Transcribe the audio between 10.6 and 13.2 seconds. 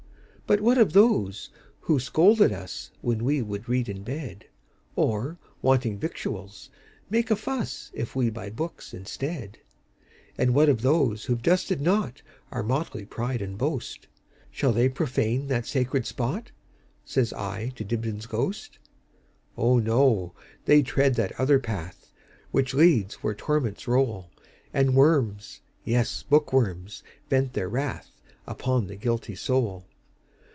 of those who 've dusted notOur motley